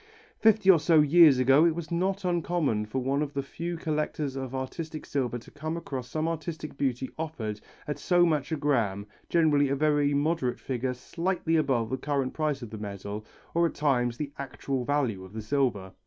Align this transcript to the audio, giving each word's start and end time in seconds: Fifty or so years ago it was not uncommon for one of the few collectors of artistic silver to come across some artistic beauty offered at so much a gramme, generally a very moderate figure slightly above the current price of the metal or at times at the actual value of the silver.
Fifty 0.39 0.67
or 0.71 0.79
so 0.79 0.99
years 1.01 1.37
ago 1.37 1.63
it 1.63 1.75
was 1.75 1.91
not 1.91 2.25
uncommon 2.25 2.87
for 2.87 2.97
one 2.97 3.21
of 3.21 3.35
the 3.35 3.43
few 3.43 3.77
collectors 3.77 4.35
of 4.35 4.55
artistic 4.55 5.05
silver 5.05 5.37
to 5.37 5.51
come 5.51 5.77
across 5.77 6.09
some 6.09 6.27
artistic 6.27 6.75
beauty 6.75 7.11
offered 7.19 7.61
at 7.87 7.99
so 7.99 8.25
much 8.25 8.51
a 8.51 8.55
gramme, 8.57 9.05
generally 9.29 9.69
a 9.69 9.75
very 9.75 10.11
moderate 10.15 10.59
figure 10.59 10.95
slightly 10.95 11.55
above 11.55 11.91
the 11.91 11.97
current 11.97 12.33
price 12.33 12.63
of 12.63 12.71
the 12.71 12.79
metal 12.79 13.23
or 13.53 13.67
at 13.67 13.75
times 13.75 14.15
at 14.15 14.17
the 14.17 14.31
actual 14.39 14.83
value 14.85 15.23
of 15.23 15.33
the 15.33 15.41
silver. 15.43 15.91